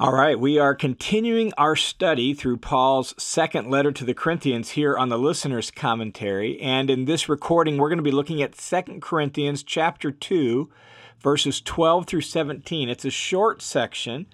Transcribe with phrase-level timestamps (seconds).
[0.00, 4.96] All right, we are continuing our study through Paul's second letter to the Corinthians here
[4.96, 6.58] on the listener's commentary.
[6.58, 10.70] And in this recording, we're going to be looking at 2 Corinthians chapter 2,
[11.20, 12.88] verses 12 through 17.
[12.88, 14.24] It's a short section,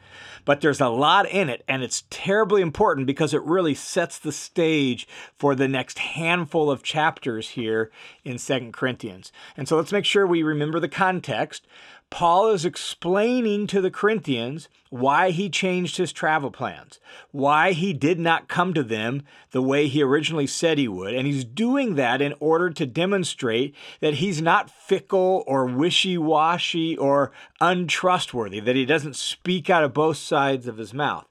[0.44, 4.30] but there's a lot in it, and it's terribly important because it really sets the
[4.30, 7.90] stage for the next handful of chapters here
[8.22, 9.32] in 2 Corinthians.
[9.56, 11.66] And so let's make sure we remember the context.
[12.10, 17.00] Paul is explaining to the Corinthians why he changed his travel plans,
[17.32, 21.14] why he did not come to them the way he originally said he would.
[21.14, 26.96] And he's doing that in order to demonstrate that he's not fickle or wishy washy
[26.96, 31.26] or untrustworthy, that he doesn't speak out of both sides of his mouth.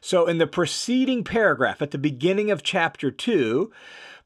[0.00, 3.70] So, in the preceding paragraph at the beginning of chapter 2,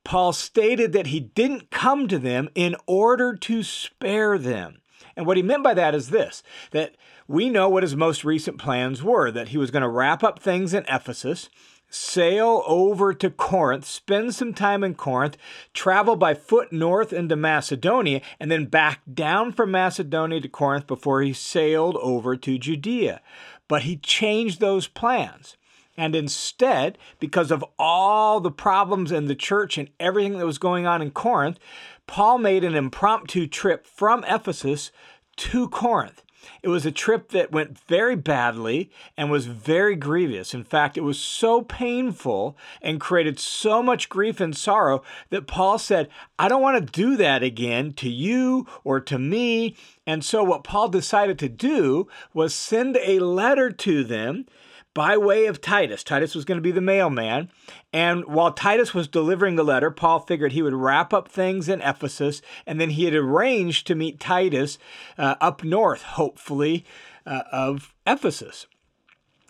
[0.05, 4.83] Paul stated that he didn't come to them in order to spare them.
[5.17, 8.59] And what he meant by that is this that we know what his most recent
[8.59, 11.49] plans were that he was going to wrap up things in Ephesus,
[11.89, 15.37] sail over to Corinth, spend some time in Corinth,
[15.73, 21.23] travel by foot north into Macedonia, and then back down from Macedonia to Corinth before
[21.23, 23.21] he sailed over to Judea.
[23.69, 25.57] But he changed those plans.
[25.97, 30.87] And instead, because of all the problems in the church and everything that was going
[30.87, 31.59] on in Corinth,
[32.07, 34.93] Paul made an impromptu trip from Ephesus
[35.37, 36.23] to Corinth.
[36.63, 40.55] It was a trip that went very badly and was very grievous.
[40.55, 45.79] In fact, it was so painful and created so much grief and sorrow that Paul
[45.79, 49.77] said, I don't want to do that again to you or to me.
[50.07, 54.47] And so, what Paul decided to do was send a letter to them
[54.95, 56.05] by way of Titus.
[56.05, 57.51] Titus was going to be the mailman.
[57.93, 61.83] And while Titus was delivering the letter, Paul figured he would wrap up things in
[61.83, 64.79] Ephesus, and then he had arranged to meet Titus
[65.19, 66.85] uh, up north, hopefully,
[67.27, 68.67] uh, of Ephesus.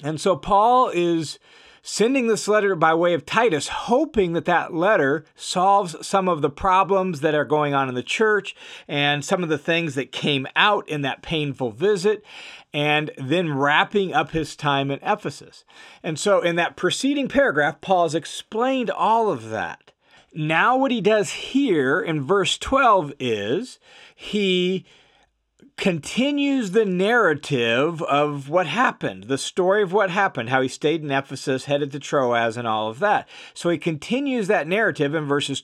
[0.03, 1.39] And so Paul is
[1.87, 6.49] sending this letter by way of Titus, hoping that that letter solves some of the
[6.49, 8.57] problems that are going on in the church
[8.89, 12.25] and some of the things that came out in that painful visit,
[12.75, 15.65] and then wrapping up his time in Ephesus.
[16.03, 19.93] And so, in that preceding paragraph, Paul has explained all of that.
[20.35, 23.79] Now, what he does here in verse 12 is
[24.17, 24.85] he
[25.77, 31.13] continues the narrative of what happened, the story of what happened, how he stayed in
[31.13, 33.29] Ephesus, headed to Troas, and all of that.
[33.55, 35.63] So he continues that narrative in verses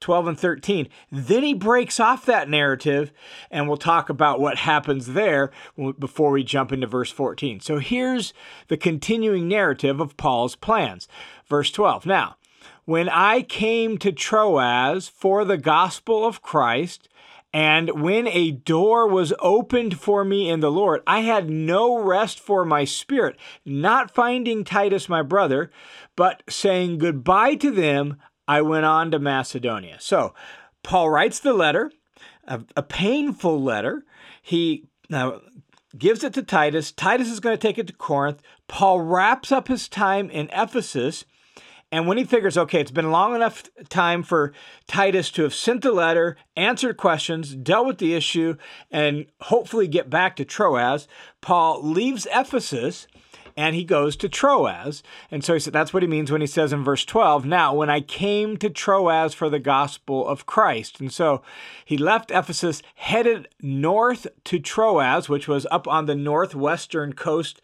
[0.00, 0.88] 12 and 13.
[1.10, 3.12] Then he breaks off that narrative,
[3.50, 5.50] and we'll talk about what happens there
[5.98, 7.60] before we jump into verse 14.
[7.60, 8.32] So here's
[8.68, 11.06] the continuing narrative of Paul's plans.
[11.46, 12.06] Verse 12.
[12.06, 12.36] Now,
[12.84, 17.08] when I came to Troas for the gospel of Christ,
[17.52, 22.38] and when a door was opened for me in the Lord, I had no rest
[22.38, 25.70] for my spirit, not finding Titus my brother,
[26.14, 29.96] but saying goodbye to them, I went on to Macedonia.
[30.00, 30.34] So
[30.82, 31.92] Paul writes the letter,
[32.44, 34.04] a, a painful letter.
[34.42, 35.40] He now
[35.96, 36.92] gives it to Titus.
[36.92, 38.42] Titus is going to take it to Corinth.
[38.68, 41.24] Paul wraps up his time in Ephesus
[41.92, 44.52] and when he figures, okay, it's been long enough time for
[44.86, 48.56] Titus to have sent the letter, answered questions, dealt with the issue,
[48.92, 51.08] and hopefully get back to Troas,
[51.40, 53.08] Paul leaves Ephesus
[53.56, 55.02] and he goes to Troas.
[55.30, 57.74] And so he said that's what he means when he says in verse 12, Now,
[57.74, 61.00] when I came to Troas for the gospel of Christ.
[61.00, 61.42] And so
[61.84, 67.60] he left Ephesus, headed north to Troas, which was up on the northwestern coast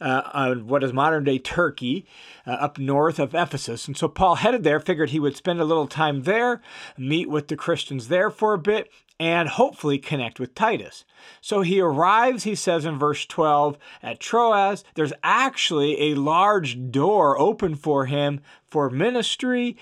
[0.00, 2.06] uh, what is modern day Turkey,
[2.46, 3.86] uh, up north of Ephesus.
[3.86, 6.60] And so Paul headed there, figured he would spend a little time there,
[6.96, 11.04] meet with the Christians there for a bit, and hopefully connect with Titus.
[11.40, 14.84] So he arrives, he says in verse 12, at Troas.
[14.94, 19.76] There's actually a large door open for him for ministry,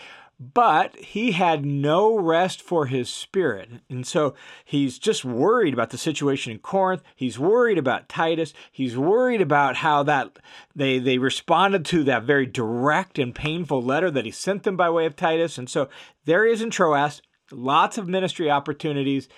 [0.52, 3.68] but he had no rest for his spirit.
[3.88, 4.34] And so
[4.64, 7.02] he's just worried about the situation in Corinth.
[7.14, 8.52] He's worried about Titus.
[8.70, 10.38] He's worried about how that
[10.74, 14.90] they they responded to that very direct and painful letter that he sent them by
[14.90, 15.58] way of Titus.
[15.58, 15.88] And so
[16.24, 17.22] there he is in Troas,
[17.52, 19.28] lots of ministry opportunities,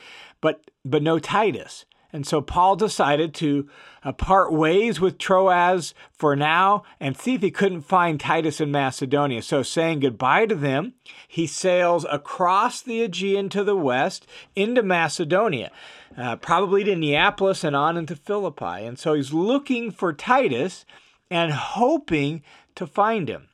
[0.40, 1.84] but but no Titus.
[2.14, 3.68] And so Paul decided to
[4.04, 8.70] uh, part ways with Troas for now and see if he couldn't find Titus in
[8.70, 9.42] Macedonia.
[9.42, 10.94] So, saying goodbye to them,
[11.26, 15.72] he sails across the Aegean to the west into Macedonia,
[16.16, 18.86] uh, probably to Neapolis and on into Philippi.
[18.86, 20.84] And so he's looking for Titus
[21.32, 22.44] and hoping
[22.76, 23.48] to find him.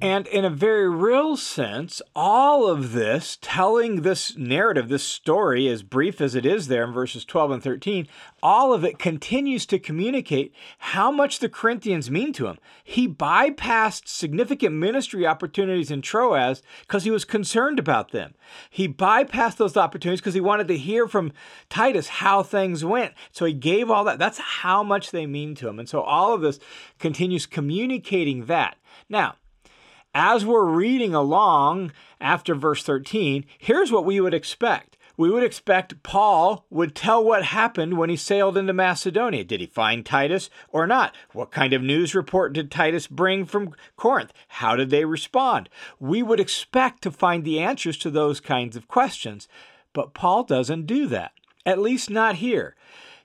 [0.00, 5.82] And in a very real sense, all of this, telling this narrative, this story, as
[5.82, 8.06] brief as it is there in verses 12 and 13,
[8.40, 12.58] all of it continues to communicate how much the Corinthians mean to him.
[12.84, 18.34] He bypassed significant ministry opportunities in Troas because he was concerned about them.
[18.70, 21.32] He bypassed those opportunities because he wanted to hear from
[21.68, 23.14] Titus how things went.
[23.32, 24.20] So he gave all that.
[24.20, 25.80] That's how much they mean to him.
[25.80, 26.60] And so all of this
[27.00, 28.76] continues communicating that.
[29.08, 29.34] Now,
[30.18, 34.96] as we're reading along after verse 13, here's what we would expect.
[35.16, 39.44] We would expect Paul would tell what happened when he sailed into Macedonia.
[39.44, 41.14] Did he find Titus or not?
[41.34, 44.32] What kind of news report did Titus bring from Corinth?
[44.48, 45.68] How did they respond?
[46.00, 49.46] We would expect to find the answers to those kinds of questions,
[49.92, 51.30] but Paul doesn't do that,
[51.64, 52.74] at least not here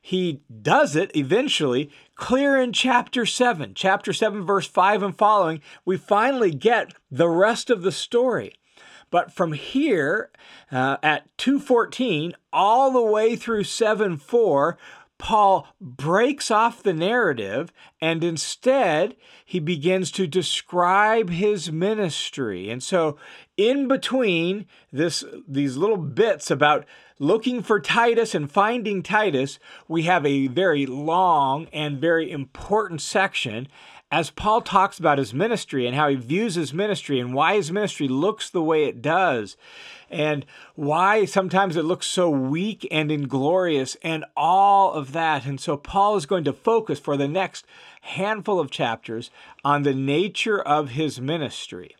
[0.05, 5.95] he does it eventually clear in chapter 7 chapter 7 verse 5 and following we
[5.95, 8.53] finally get the rest of the story.
[9.09, 10.29] But from here
[10.73, 14.77] uh, at 214 all the way through 7 4
[15.23, 17.71] Paul breaks off the narrative
[18.01, 19.15] and instead
[19.45, 22.69] he begins to describe his ministry.
[22.69, 23.17] And so
[23.55, 26.83] in between this these little bits about
[27.19, 33.69] looking for Titus and finding Titus, we have a very long and very important section
[34.11, 37.71] as Paul talks about his ministry and how he views his ministry and why his
[37.71, 39.55] ministry looks the way it does
[40.13, 40.45] and
[40.75, 45.45] why sometimes it looks so weak and inglorious and all of that.
[45.45, 47.65] And so Paul is going to focus for the next
[48.01, 49.31] handful of chapters
[49.65, 51.95] on the nature of his ministry.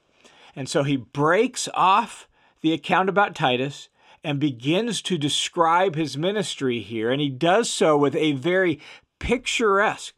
[0.56, 2.27] And so he breaks off
[2.62, 3.89] the account about Titus
[4.24, 7.12] and begins to describe his ministry here.
[7.12, 8.80] And he does so with a very
[9.19, 10.13] picturesque,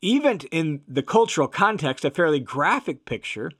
[0.00, 3.52] even in the cultural context, a fairly graphic picture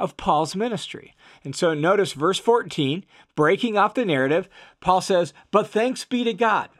[0.00, 1.14] of Paul's ministry.
[1.44, 3.04] And so notice verse 14,
[3.36, 4.48] breaking off the narrative,
[4.80, 6.70] Paul says, But thanks be to God.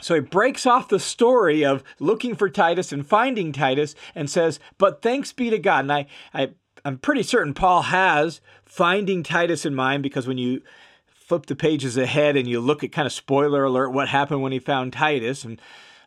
[0.00, 4.58] So he breaks off the story of looking for Titus and finding Titus and says,
[4.76, 5.84] But thanks be to God.
[5.84, 6.50] And I, I,
[6.84, 10.62] I'm pretty certain Paul has finding Titus in mind because when you
[11.06, 14.52] flip the pages ahead and you look at kind of spoiler alert what happened when
[14.52, 15.60] he found Titus and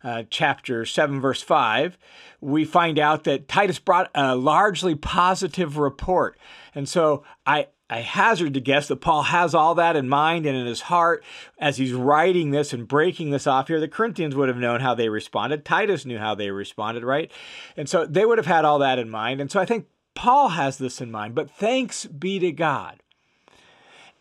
[0.05, 1.97] uh, chapter 7, verse 5,
[2.39, 6.37] we find out that Titus brought a largely positive report.
[6.75, 10.55] And so I, I hazard to guess that Paul has all that in mind and
[10.55, 11.23] in his heart
[11.57, 13.79] as he's writing this and breaking this off here.
[13.79, 15.65] The Corinthians would have known how they responded.
[15.65, 17.31] Titus knew how they responded, right?
[17.75, 19.41] And so they would have had all that in mind.
[19.41, 21.33] And so I think Paul has this in mind.
[21.33, 23.01] But thanks be to God.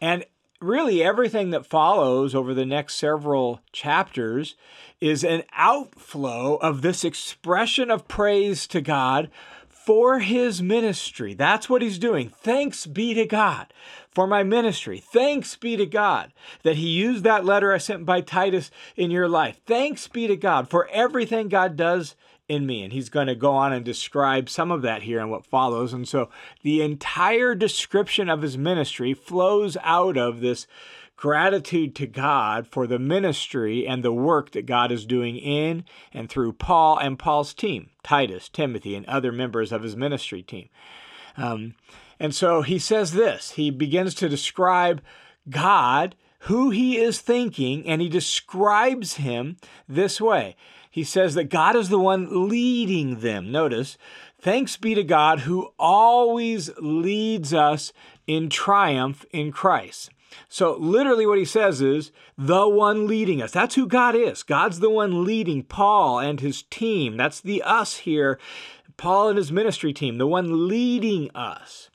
[0.01, 0.25] And
[0.65, 4.57] really everything that follows over the next several chapters
[5.01, 9.31] is an outflow of this expression of praise to God
[9.69, 11.35] for his ministry.
[11.35, 12.31] That's what he's doing.
[12.31, 13.73] Thanks be to God
[14.11, 14.99] for my ministry.
[14.99, 16.33] Thanks be to God
[16.63, 19.61] that he used that letter I sent by Titus in your life.
[19.67, 22.17] Thanks be to God for everything God does
[22.55, 22.83] in me.
[22.83, 25.93] And he's going to go on and describe some of that here in what follows.
[25.93, 26.31] And so
[26.63, 30.67] the entire description of his ministry flows out of this
[31.17, 36.29] gratitude to God for the ministry and the work that God is doing in and
[36.29, 40.69] through Paul and Paul's team, Titus, Timothy, and other members of his ministry team.
[41.37, 41.75] Um,
[42.19, 45.03] and so he says this he begins to describe
[45.49, 49.57] God, who he is thinking, and he describes him
[49.89, 50.57] this way
[50.95, 53.51] he says that God is the one leading them.
[53.51, 53.99] Notice,
[54.41, 57.93] thanks be to God who always leads us
[58.29, 60.11] in triumph in Christ.
[60.49, 63.51] So, literally, what he says is the one leading us.
[63.51, 64.45] That's who God is.
[64.45, 67.17] God's the one leading Paul and his team.
[67.17, 68.39] That's the us here,
[68.97, 71.91] Paul and his ministry team, the one leading us.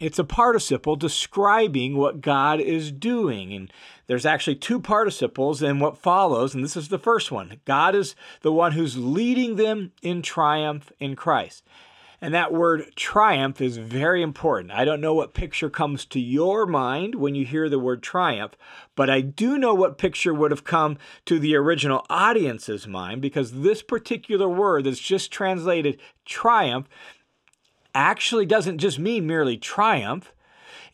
[0.00, 3.52] It's a participle describing what God is doing.
[3.52, 3.70] And
[4.06, 7.60] there's actually two participles in what follows, and this is the first one.
[7.66, 11.62] God is the one who's leading them in triumph in Christ.
[12.22, 14.72] And that word triumph is very important.
[14.72, 18.52] I don't know what picture comes to your mind when you hear the word triumph,
[18.94, 23.60] but I do know what picture would have come to the original audience's mind because
[23.60, 26.88] this particular word that's just translated triumph
[27.94, 30.32] actually doesn't just mean merely triumph,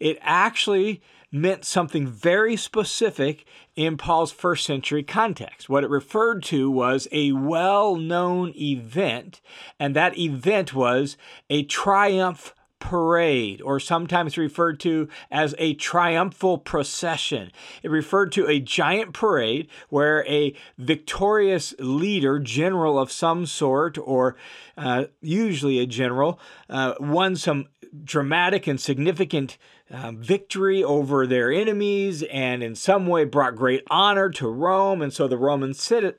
[0.01, 5.69] it actually meant something very specific in Paul's first century context.
[5.69, 9.41] What it referred to was a well known event,
[9.79, 11.17] and that event was
[11.51, 17.51] a triumph parade, or sometimes referred to as a triumphal procession.
[17.83, 24.37] It referred to a giant parade where a victorious leader, general of some sort, or
[24.77, 27.67] uh, usually a general, uh, won some
[28.05, 29.57] dramatic and significant
[29.91, 35.01] um, victory over their enemies and in some way brought great honor to Rome.
[35.03, 36.19] And so the Roman Senate,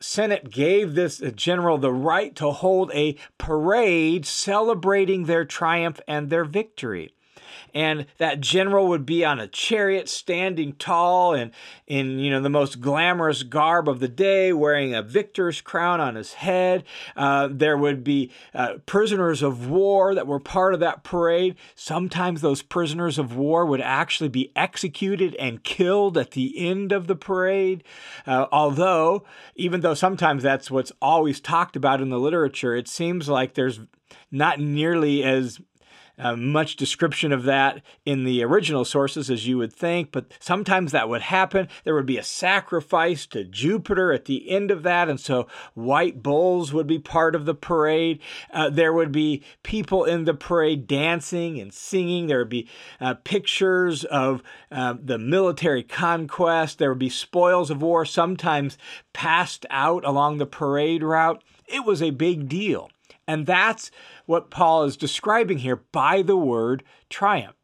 [0.00, 6.44] Senate gave this general the right to hold a parade celebrating their triumph and their
[6.44, 7.12] victory
[7.74, 11.52] and that general would be on a chariot standing tall and
[11.86, 16.14] in you know the most glamorous garb of the day wearing a victor's crown on
[16.14, 16.84] his head.
[17.16, 21.56] Uh, there would be uh, prisoners of war that were part of that parade.
[21.74, 27.06] Sometimes those prisoners of war would actually be executed and killed at the end of
[27.06, 27.84] the parade.
[28.26, 33.28] Uh, although even though sometimes that's what's always talked about in the literature it seems
[33.28, 33.80] like there's
[34.30, 35.60] not nearly as
[36.18, 40.92] uh, much description of that in the original sources as you would think, but sometimes
[40.92, 41.68] that would happen.
[41.84, 46.22] There would be a sacrifice to Jupiter at the end of that, and so white
[46.22, 48.20] bulls would be part of the parade.
[48.52, 52.26] Uh, there would be people in the parade dancing and singing.
[52.26, 52.68] There would be
[53.00, 56.78] uh, pictures of uh, the military conquest.
[56.78, 58.78] There would be spoils of war, sometimes
[59.12, 61.42] passed out along the parade route.
[61.66, 62.90] It was a big deal.
[63.28, 63.90] And that's
[64.26, 67.54] what Paul is describing here by the word triumph.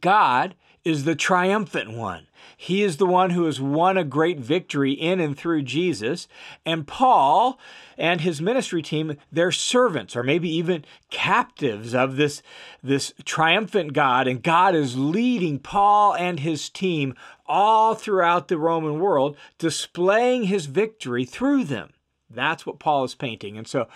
[0.00, 0.54] God
[0.84, 2.28] is the triumphant one.
[2.56, 6.28] He is the one who has won a great victory in and through Jesus.
[6.64, 7.58] And Paul
[7.98, 12.42] and his ministry team, they're servants or maybe even captives of this,
[12.82, 14.28] this triumphant God.
[14.28, 17.14] And God is leading Paul and his team
[17.46, 21.90] all throughout the Roman world, displaying his victory through them.
[22.30, 23.56] That's what Paul is painting.
[23.56, 23.88] And so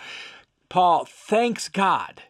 [0.71, 2.21] Paul thanks God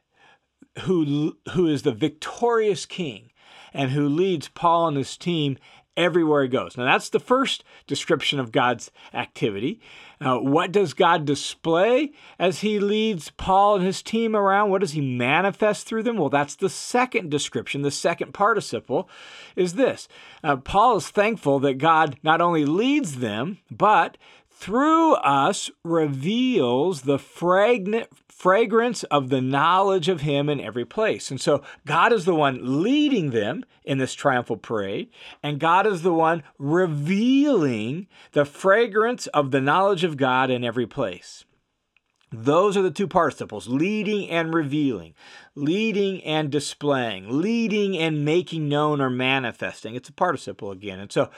[0.80, 3.30] who, who is the victorious king
[3.72, 5.60] and who leads Paul and his team
[5.96, 6.76] everywhere he goes.
[6.76, 9.80] Now, that's the first description of God's activity.
[10.20, 14.72] Uh, what does God display as he leads Paul and his team around?
[14.72, 16.18] What does he manifest through them?
[16.18, 17.84] Well, that's the second description.
[17.84, 19.08] The second participle
[19.56, 20.08] is this
[20.44, 24.18] uh, Paul is thankful that God not only leads them, but
[24.62, 31.32] through us reveals the fragrant, fragrance of the knowledge of Him in every place.
[31.32, 35.10] And so God is the one leading them in this triumphal parade,
[35.42, 40.86] and God is the one revealing the fragrance of the knowledge of God in every
[40.86, 41.44] place.
[42.32, 45.16] Those are the two participles leading and revealing,
[45.56, 49.96] leading and displaying, leading and making known or manifesting.
[49.96, 51.00] It's a participle again.
[51.00, 51.32] And so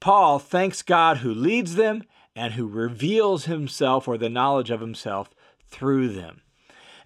[0.00, 2.04] Paul thanks God who leads them
[2.38, 5.34] and who reveals himself or the knowledge of himself
[5.66, 6.40] through them.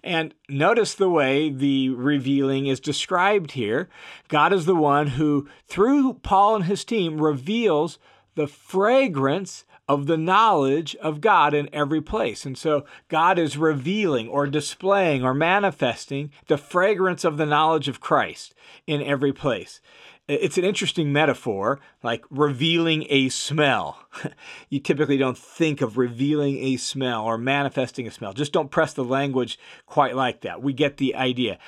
[0.03, 3.89] And notice the way the revealing is described here.
[4.27, 7.97] God is the one who, through Paul and his team, reveals
[8.35, 12.45] the fragrance of the knowledge of God in every place.
[12.45, 17.99] And so God is revealing or displaying or manifesting the fragrance of the knowledge of
[17.99, 18.53] Christ
[18.87, 19.81] in every place.
[20.25, 24.07] It's an interesting metaphor, like revealing a smell.
[24.69, 28.31] you typically don't think of revealing a smell or manifesting a smell.
[28.31, 30.63] Just don't press the language quite like that.
[30.63, 31.59] We get the idea.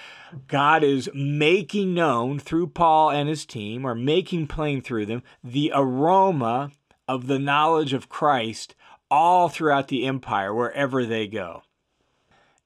[0.47, 5.74] God is making known through Paul and his team, or making plain through them, the
[5.75, 6.71] aroma
[7.09, 8.74] of the knowledge of Christ
[9.12, 11.63] all throughout the empire, wherever they go.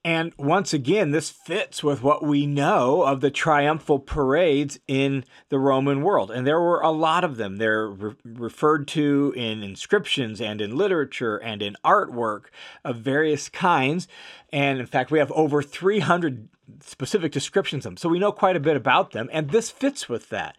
[0.06, 5.60] And once again, this fits with what we know of the triumphal parades in the
[5.60, 6.32] Roman world.
[6.32, 7.58] And there were a lot of them.
[7.58, 12.46] They're re- referred to in inscriptions and in literature and in artwork
[12.86, 14.08] of various kinds.
[14.53, 16.48] And in fact, we have over 300
[16.82, 17.98] specific descriptions of them.
[17.98, 19.29] So we know quite a bit about them.
[19.34, 20.56] And this fits with that.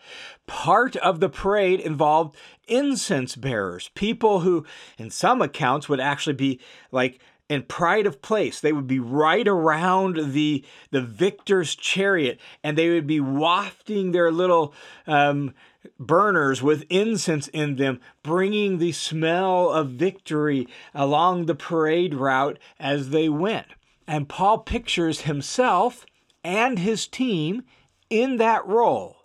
[0.47, 2.37] Part of the parade involved
[2.69, 4.67] incense bearers, people who,
[4.99, 7.21] in some accounts, would actually be like
[7.51, 8.61] in pride of place.
[8.61, 14.31] They would be right around the the victor's chariot, and they would be wafting their
[14.31, 14.73] little
[15.07, 15.53] um,
[15.99, 23.11] burners with incense in them, bringing the smell of victory along the parade route as
[23.11, 23.67] they went.
[24.07, 26.07] And Paul pictures himself
[26.45, 27.65] and his team
[28.09, 29.17] in that role.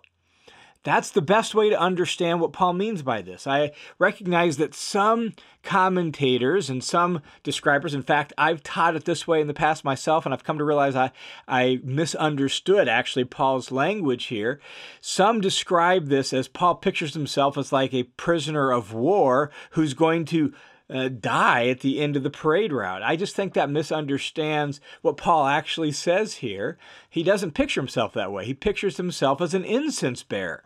[0.86, 3.48] That's the best way to understand what Paul means by this.
[3.48, 5.32] I recognize that some
[5.66, 10.24] commentators and some describers, in fact, I've taught it this way in the past myself,
[10.24, 11.10] and I've come to realize I,
[11.46, 14.60] I misunderstood actually Paul's language here.
[15.00, 20.24] Some describe this as Paul pictures himself as like a prisoner of war who's going
[20.26, 20.54] to
[20.88, 23.02] uh, die at the end of the parade route.
[23.02, 26.78] I just think that misunderstands what Paul actually says here.
[27.10, 28.44] He doesn't picture himself that way.
[28.44, 30.62] He pictures himself as an incense bearer.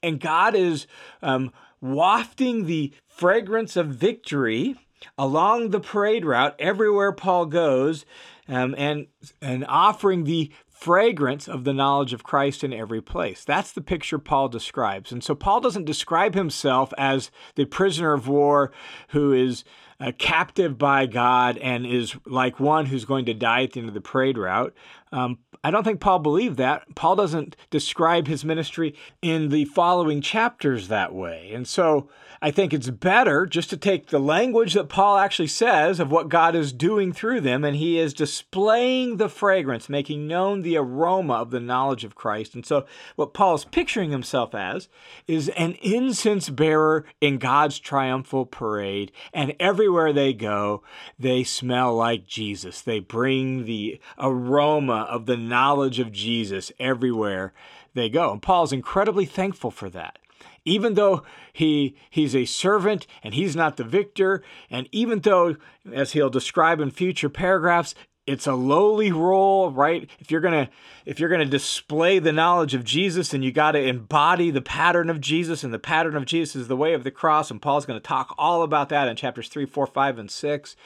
[0.00, 0.86] And God is
[1.22, 4.76] um, wafting the fragrance of victory
[5.16, 8.04] along the parade route everywhere Paul goes.
[8.48, 9.06] um, and
[9.42, 13.44] and offering the fragrance of the knowledge of Christ in every place.
[13.44, 15.10] That's the picture Paul describes.
[15.10, 18.72] And so Paul doesn't describe himself as the prisoner of war
[19.08, 19.64] who is
[20.00, 23.88] uh, captive by God and is like one who's going to die at the end
[23.88, 24.72] of the parade route.
[25.10, 26.94] Um, I don't think Paul believed that.
[26.94, 31.52] Paul doesn't describe his ministry in the following chapters that way.
[31.52, 32.08] And so
[32.40, 36.28] I think it's better just to take the language that Paul actually says of what
[36.28, 41.34] God is doing through them, and he is displaying the fragrance, making known the aroma
[41.34, 42.54] of the knowledge of Christ.
[42.54, 42.86] And so
[43.16, 44.88] what Paul is picturing himself as
[45.26, 50.84] is an incense bearer in God's triumphal parade, and everywhere they go,
[51.18, 52.80] they smell like Jesus.
[52.80, 57.52] They bring the aroma of the knowledge of Jesus everywhere
[57.94, 58.32] they go.
[58.32, 60.18] And Paul's incredibly thankful for that.
[60.64, 65.56] Even though he he's a servant and he's not the victor, and even though,
[65.92, 67.94] as he'll describe in future paragraphs,
[68.28, 70.08] it's a lowly role, right?
[70.18, 70.68] If you're gonna
[71.06, 75.08] if you're gonna display the knowledge of Jesus, and you got to embody the pattern
[75.08, 77.86] of Jesus, and the pattern of Jesus is the way of the cross, and Paul's
[77.86, 80.76] to talk all about that in chapters three, four, five, and six.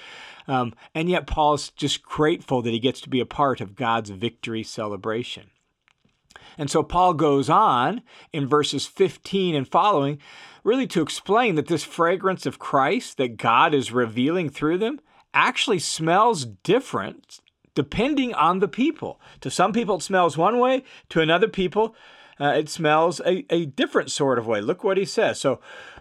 [0.46, 4.10] Um, and yet, Paul's just grateful that he gets to be a part of God's
[4.10, 5.50] victory celebration.
[6.56, 10.18] And so Paul goes on in verses 15 and following,
[10.62, 15.00] really to explain that this fragrance of Christ that God is revealing through them
[15.34, 17.40] actually smells different
[17.74, 19.20] depending on the people.
[19.40, 21.94] To some people, it smells one way, to another people,
[22.40, 24.60] uh, it smells a, a different sort of way.
[24.60, 25.40] Look what he says.
[25.40, 25.60] So,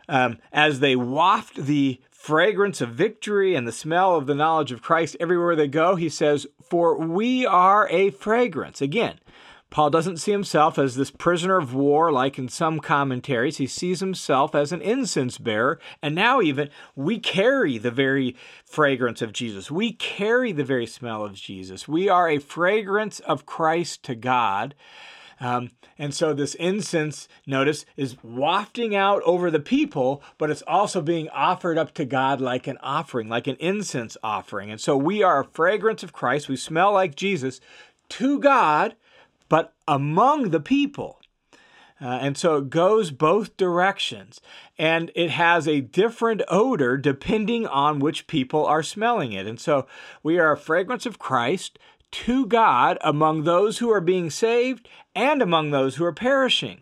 [0.10, 4.82] um, as they waft the fragrance of victory and the smell of the knowledge of
[4.82, 8.82] Christ everywhere they go, he says, For we are a fragrance.
[8.82, 9.20] Again,
[9.72, 13.58] Paul doesn't see himself as this prisoner of war like in some commentaries.
[13.58, 15.80] He sees himself as an incense bearer.
[16.02, 18.36] And now, even, we carry the very
[18.66, 19.72] fragrance of Jesus.
[19.72, 21.88] We carry the very smell of Jesus.
[21.88, 24.76] We are a fragrance of Christ to God.
[25.40, 31.02] Um, and so this incense, notice, is wafting out over the people, but it's also
[31.02, 34.70] being offered up to God like an offering, like an incense offering.
[34.70, 36.50] And so we are a fragrance of Christ.
[36.50, 37.62] We smell like Jesus
[38.10, 38.96] to God,
[39.52, 41.20] but among the people.
[42.00, 44.40] Uh, and so it goes both directions.
[44.80, 49.46] And it has a different odor depending on which people are smelling it.
[49.46, 49.88] And so
[50.24, 51.78] we are a fragrance of Christ
[52.12, 56.80] to God among those who are being saved and among those who are perishing.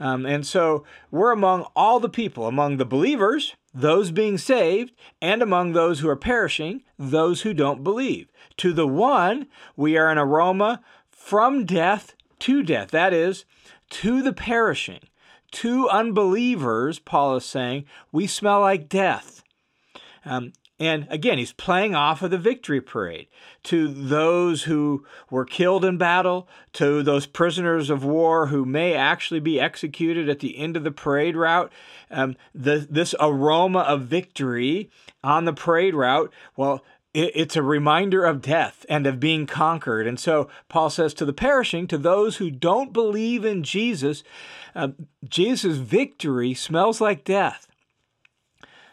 [0.00, 5.40] Um, and so we're among all the people, among the believers, those being saved, and
[5.40, 8.26] among those who are perishing, those who don't believe.
[8.56, 10.82] To the one, we are an aroma
[11.24, 12.90] from death to death.
[12.90, 13.44] That is,
[13.90, 15.00] to the perishing.
[15.52, 19.42] To unbelievers, Paul is saying, we smell like death.
[20.24, 23.28] Um, and again, he's playing off of the victory parade
[23.64, 29.40] to those who were killed in battle, to those prisoners of war who may actually
[29.40, 31.70] be executed at the end of the parade route.
[32.10, 34.90] Um, the, this aroma of victory
[35.22, 36.82] on the parade route, well,
[37.14, 40.06] it's a reminder of death and of being conquered.
[40.06, 44.24] And so Paul says to the perishing, to those who don't believe in Jesus,
[44.74, 44.88] uh,
[45.28, 47.66] Jesus' victory smells like death.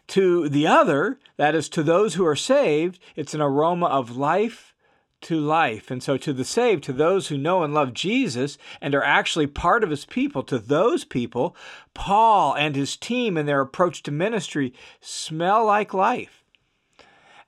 [0.08, 4.74] To the other, that is, to those who are saved, it's an aroma of life
[5.22, 5.92] to life.
[5.92, 9.48] And so, to the saved, to those who know and love Jesus and are actually
[9.48, 11.56] part of his people, to those people,
[11.94, 16.44] Paul and his team and their approach to ministry smell like life.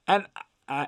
[0.08, 0.28] And
[0.72, 0.88] I,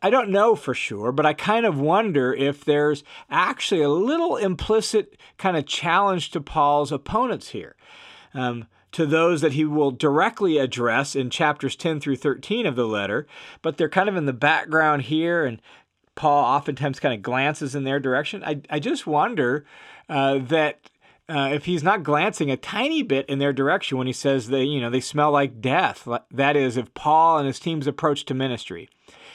[0.00, 4.36] I don't know for sure, but I kind of wonder if there's actually a little
[4.36, 7.74] implicit kind of challenge to Paul's opponents here.
[8.32, 12.86] Um, to those that he will directly address in chapters 10 through 13 of the
[12.86, 13.26] letter,
[13.60, 15.60] but they're kind of in the background here, and
[16.14, 18.42] Paul oftentimes kind of glances in their direction.
[18.42, 19.66] I, I just wonder
[20.08, 20.80] uh, that.
[21.30, 24.64] Uh, if he's not glancing a tiny bit in their direction when he says they,
[24.64, 28.34] you know, they smell like death, that is, if Paul and his team's approach to
[28.34, 28.88] ministry,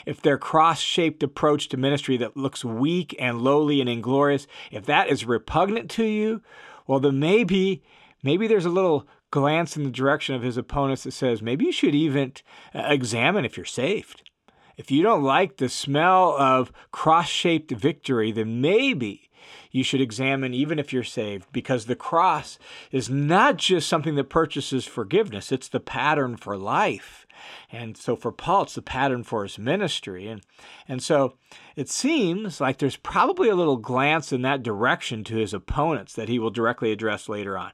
[0.05, 5.07] if their cross-shaped approach to ministry that looks weak and lowly and inglorious, if that
[5.09, 6.41] is repugnant to you,
[6.87, 7.83] well, then maybe,
[8.23, 11.71] maybe there's a little glance in the direction of his opponents that says maybe you
[11.71, 12.33] should even
[12.73, 14.29] uh, examine if you're saved.
[14.77, 19.29] If you don't like the smell of cross shaped victory, then maybe
[19.73, 22.57] you should examine even if you're saved, because the cross
[22.91, 27.25] is not just something that purchases forgiveness, it's the pattern for life.
[27.71, 30.27] And so for Paul, it's the pattern for his ministry.
[30.27, 30.41] And,
[30.87, 31.33] and so
[31.75, 36.29] it seems like there's probably a little glance in that direction to his opponents that
[36.29, 37.71] he will directly address later on.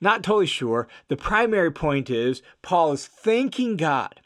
[0.00, 0.88] Not totally sure.
[1.08, 4.20] The primary point is Paul is thanking God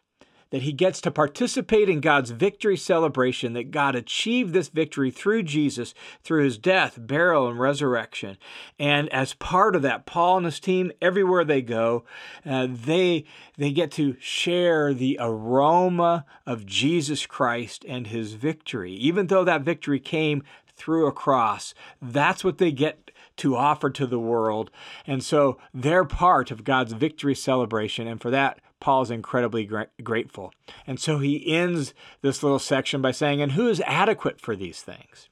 [0.51, 5.45] that he gets to participate in God's victory celebration, that God achieved this victory through
[5.45, 8.37] Jesus, through his death, burial, and resurrection.
[8.79, 12.05] And as part of that, Paul and his team, everywhere they go,
[12.45, 13.25] uh, they,
[13.57, 18.93] they get to share the aroma of Jesus Christ and his victory.
[18.93, 20.43] Even though that victory came
[20.75, 24.71] through a cross, that's what they get to offer to the world.
[25.07, 28.07] And so they're part of God's victory celebration.
[28.07, 30.53] And for that, Paul is incredibly gra- grateful.
[30.87, 34.83] And so he ends this little section by saying, And who is adequate for these
[34.83, 35.29] things?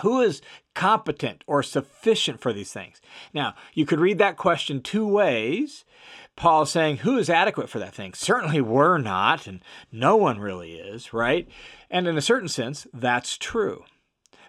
[0.00, 0.42] Who is
[0.74, 3.00] competent or sufficient for these things?
[3.32, 5.84] Now, you could read that question two ways.
[6.36, 8.12] Paul is saying, Who is adequate for that thing?
[8.12, 11.48] Certainly we're not, and no one really is, right?
[11.90, 13.84] And in a certain sense, that's true.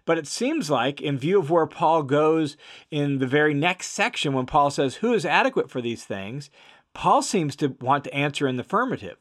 [0.07, 2.55] But it seems like, in view of where Paul goes
[2.89, 6.49] in the very next section, when Paul says, Who is adequate for these things?
[6.97, 9.17] Paul seems to want to answer in the affirmative.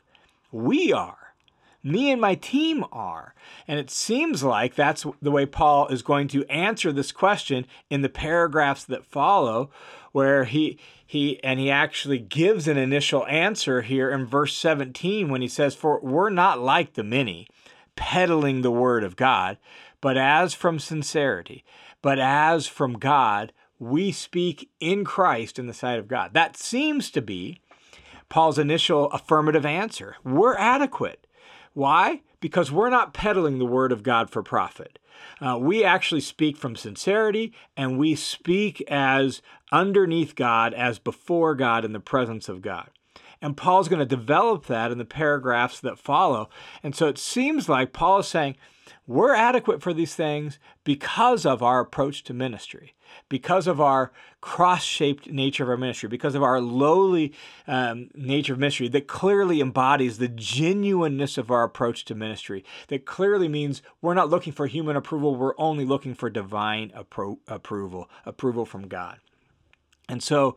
[0.51, 1.35] We are.
[1.83, 3.35] Me and my team are.
[3.69, 8.01] And it seems like that's the way Paul is going to answer this question in
[8.01, 9.71] the paragraphs that follow,
[10.13, 15.43] where he he and he actually gives an initial answer here in verse 17 when
[15.43, 17.47] he says, For we're not like the many,
[17.95, 19.59] peddling the word of God,
[20.01, 21.63] but as from sincerity,
[22.01, 26.33] but as from God, we speak in Christ in the sight of God.
[26.33, 27.61] That seems to be
[28.29, 30.17] Paul's initial affirmative answer.
[30.25, 31.27] We're adequate.
[31.75, 32.23] Why?
[32.41, 34.99] Because we're not peddling the word of God for profit.
[35.41, 41.85] Uh, we actually speak from sincerity and we speak as underneath God, as before God,
[41.85, 42.91] in the presence of God.
[43.43, 46.49] And Paul's going to develop that in the paragraphs that follow.
[46.83, 48.57] And so it seems like Paul is saying,
[49.07, 52.95] we're adequate for these things because of our approach to ministry,
[53.29, 57.33] because of our cross shaped nature of our ministry, because of our lowly
[57.67, 63.05] um, nature of ministry that clearly embodies the genuineness of our approach to ministry, that
[63.05, 68.09] clearly means we're not looking for human approval, we're only looking for divine appro- approval,
[68.25, 69.19] approval from God.
[70.09, 70.57] And so,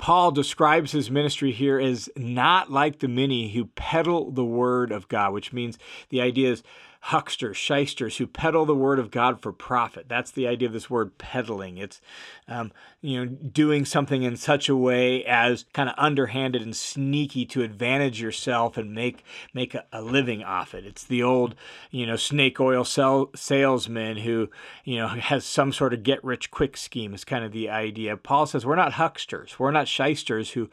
[0.00, 5.08] Paul describes his ministry here as not like the many who peddle the word of
[5.08, 6.62] God, which means the idea is
[7.04, 10.06] hucksters, shysters who peddle the word of God for profit.
[10.08, 11.78] That's the idea of this word peddling.
[11.78, 12.00] It's,
[12.46, 17.46] um, you know, doing something in such a way as kind of underhanded and sneaky
[17.46, 20.84] to advantage yourself and make make a, a living off it.
[20.84, 21.54] It's the old,
[21.90, 24.50] you know, snake oil sell, salesman who,
[24.84, 27.14] you know, has some sort of get rich quick scheme.
[27.14, 28.16] Is kind of the idea.
[28.18, 29.58] Paul says we're not hucksters.
[29.58, 30.68] We're not shysters who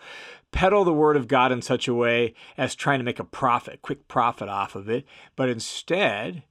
[0.51, 3.81] peddle the word of God in such a way as trying to make a profit,
[3.81, 5.05] quick profit off of it,
[5.35, 6.43] but instead,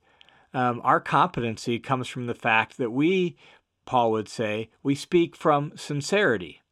[0.55, 3.37] um, our competency comes from the fact that we,
[3.85, 6.63] Paul would say, we speak from sincerity.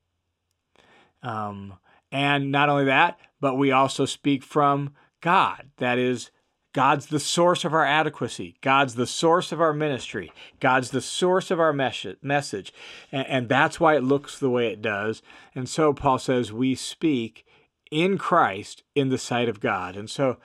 [1.23, 1.75] Um,
[2.13, 5.71] and not only that, but we also speak from God.
[5.79, 6.31] That is,
[6.75, 8.57] God's the source of our adequacy.
[8.61, 10.33] God's the source of our ministry.
[10.59, 12.75] God's the source of our message.
[13.13, 15.23] And, that's why it looks the way it does.
[15.55, 17.47] And so Paul says we speak
[17.93, 19.97] in Christ in the sight of God.
[19.97, 20.39] And so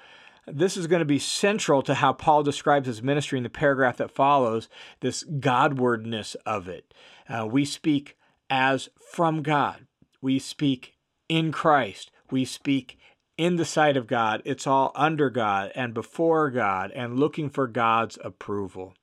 [0.46, 3.98] this is going to be central to how Paul describes his ministry in the paragraph
[3.98, 6.94] that follows this Godwardness of it.
[7.28, 8.16] Uh, we speak
[8.52, 9.88] as from God,
[10.22, 10.96] we speak
[11.28, 13.00] in Christ, we speak
[13.40, 14.42] in the sight of God.
[14.44, 18.94] It's all under God and before God and looking for God's approval.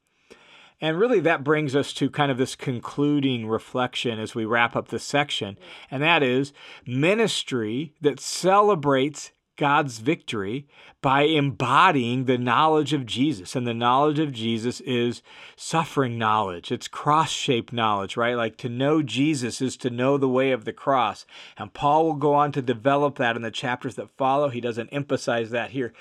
[0.79, 4.89] And really, that brings us to kind of this concluding reflection as we wrap up
[4.89, 5.59] this section,
[5.91, 6.53] and that is
[6.85, 10.67] ministry that celebrates God's victory
[11.01, 13.57] by embodying the knowledge of Jesus.
[13.57, 15.23] And the knowledge of Jesus is
[15.57, 16.71] suffering knowledge.
[16.73, 18.37] It's cross shaped knowledge, right?
[18.37, 21.27] Like to know Jesus is to know the way of the cross.
[21.57, 24.49] And Paul will go on to develop that in the chapters that follow.
[24.49, 25.93] He doesn't emphasize that here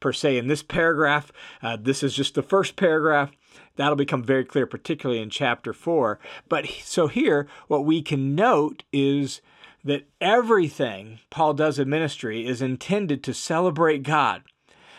[0.00, 1.32] per se in this paragraph.
[1.62, 3.30] Uh, this is just the first paragraph.
[3.76, 6.18] That'll become very clear, particularly in chapter four.
[6.48, 9.40] But so here, what we can note is
[9.84, 14.42] that everything Paul does in ministry is intended to celebrate God,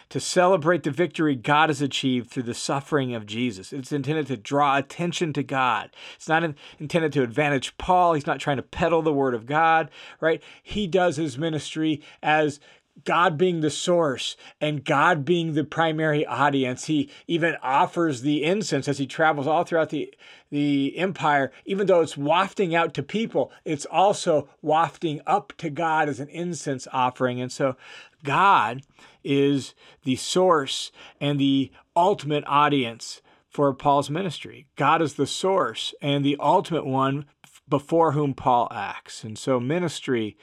[0.09, 3.73] to celebrate the victory God has achieved through the suffering of Jesus.
[3.73, 5.89] It's intended to draw attention to God.
[6.15, 6.43] It's not
[6.79, 8.13] intended to advantage Paul.
[8.13, 9.89] He's not trying to peddle the word of God,
[10.21, 10.41] right?
[10.61, 12.59] He does his ministry as
[13.03, 16.85] God being the source and God being the primary audience.
[16.85, 20.13] He even offers the incense as he travels all throughout the,
[20.49, 21.51] the empire.
[21.65, 26.29] Even though it's wafting out to people, it's also wafting up to God as an
[26.29, 27.41] incense offering.
[27.41, 27.75] And so
[28.23, 28.83] God
[29.23, 34.67] is the source and the ultimate audience for Paul's ministry.
[34.75, 37.25] God is the source and the ultimate one
[37.69, 39.23] before whom Paul acts.
[39.23, 40.37] And so, ministry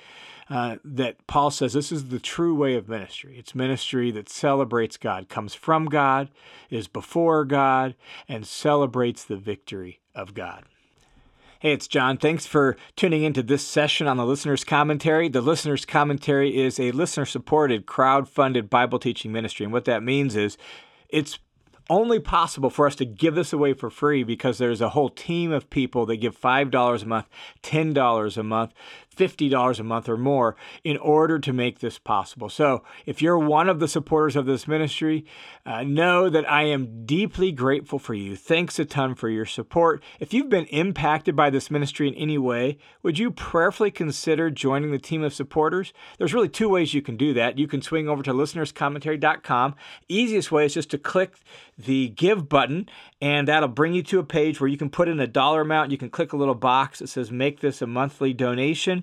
[0.52, 3.38] uh, that Paul says this is the true way of ministry.
[3.38, 6.28] It's ministry that celebrates God, comes from God,
[6.68, 7.94] is before God,
[8.28, 10.64] and celebrates the victory of God.
[11.60, 12.18] Hey, it's John.
[12.18, 15.30] Thanks for tuning into this session on the Listener's Commentary.
[15.30, 19.64] The Listener's Commentary is a listener supported, crowd funded Bible teaching ministry.
[19.64, 20.58] And what that means is
[21.08, 21.38] it's
[21.90, 25.52] only possible for us to give this away for free because there's a whole team
[25.52, 27.26] of people that give $5 a month,
[27.62, 28.72] $10 a month,
[29.16, 32.48] $50 a month or more in order to make this possible.
[32.48, 35.24] So, if you're one of the supporters of this ministry,
[35.64, 38.36] uh, know that I am deeply grateful for you.
[38.36, 40.02] Thanks a ton for your support.
[40.20, 44.90] If you've been impacted by this ministry in any way, would you prayerfully consider joining
[44.90, 45.92] the team of supporters?
[46.18, 47.58] There's really two ways you can do that.
[47.58, 49.74] You can swing over to listenerscommentary.com.
[50.08, 51.36] Easiest way is just to click
[51.78, 52.88] the give button
[53.20, 55.90] and that'll bring you to a page where you can put in a dollar amount.
[55.90, 59.01] You can click a little box that says make this a monthly donation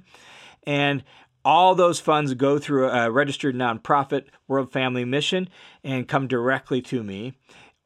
[0.63, 1.03] and
[1.45, 5.49] all those funds go through a registered nonprofit, World Family Mission,
[5.83, 7.33] and come directly to me.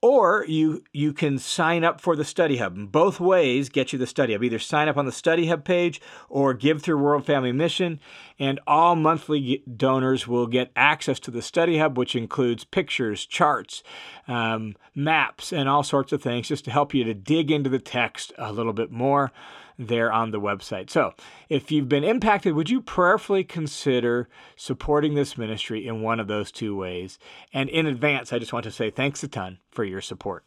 [0.01, 2.91] Or you you can sign up for the Study Hub.
[2.91, 4.43] Both ways get you the Study Hub.
[4.43, 8.01] Either sign up on the Study Hub page or give through World Family Mission,
[8.37, 13.81] and all monthly donors will get access to the Study Hub, which includes pictures, charts,
[14.27, 17.79] um, maps, and all sorts of things, just to help you to dig into the
[17.79, 19.31] text a little bit more
[19.77, 20.89] there on the website.
[20.89, 21.13] So,
[21.49, 26.51] if you've been impacted, would you prayerfully consider supporting this ministry in one of those
[26.51, 27.19] two ways?
[27.53, 30.45] And in advance, I just want to say thanks a ton for your support.